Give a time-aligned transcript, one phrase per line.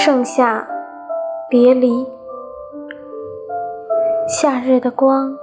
[0.00, 0.64] 盛夏，
[1.50, 2.06] 别离。
[4.28, 5.36] 夏日的光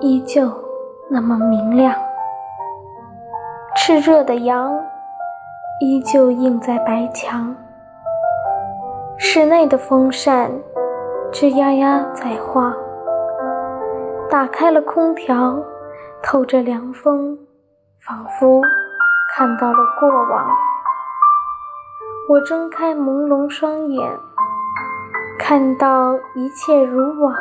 [0.00, 0.48] 依旧
[1.10, 1.92] 那么明亮，
[3.76, 4.72] 炽热的阳
[5.80, 7.52] 依旧映在白墙。
[9.18, 10.48] 室内的风扇
[11.32, 12.72] 吱呀呀在晃，
[14.30, 15.58] 打开了空调，
[16.22, 17.36] 透着凉风，
[18.06, 18.62] 仿佛
[19.34, 20.46] 看到了过往。
[22.28, 24.06] 我睁开朦胧双眼，
[25.38, 27.34] 看到一切如往。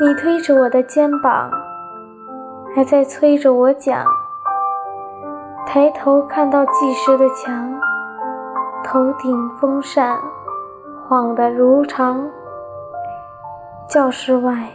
[0.00, 1.48] 你推着我的肩膀，
[2.74, 4.04] 还在催着我讲。
[5.68, 7.72] 抬头看到计时的墙，
[8.82, 10.18] 头顶风扇
[11.06, 12.28] 晃得如常。
[13.86, 14.68] 教室外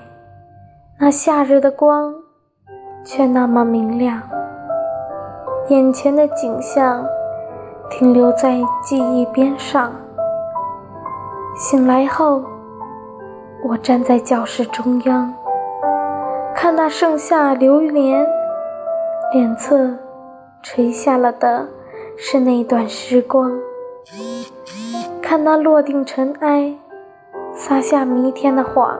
[0.98, 2.16] 那夏日的光，
[3.04, 4.22] 却那么明亮。
[5.68, 7.06] 眼前的景象
[7.90, 9.92] 停留在记忆边上。
[11.56, 12.44] 醒来后。
[13.62, 15.34] 我站在教室中央，
[16.56, 18.26] 看那盛夏流连，
[19.34, 19.98] 脸侧
[20.62, 21.68] 垂下了的
[22.16, 23.52] 是那段时光；
[25.22, 26.74] 看那落定尘埃，
[27.54, 28.98] 撒下弥天的谎；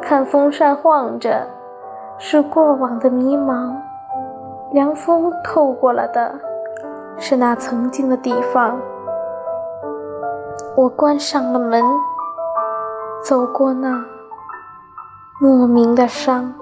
[0.00, 1.46] 看风扇晃着，
[2.16, 3.74] 是过往的迷茫；
[4.72, 6.34] 凉风透过了的，
[7.18, 8.78] 是那曾经的地方。
[10.76, 11.82] 我关上了门
[13.22, 14.04] 走过那
[15.40, 16.52] 莫名的伤。